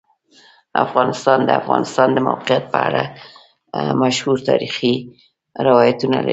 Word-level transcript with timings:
افغانستان 0.85 1.39
د 1.43 1.47
د 1.47 1.51
افغانستان 1.61 2.07
د 2.13 2.17
موقعیت 2.27 2.63
په 2.73 2.79
اړه 2.87 3.03
مشهور 4.03 4.37
تاریخی 4.49 4.95
روایتونه 5.67 6.17
لري. 6.25 6.29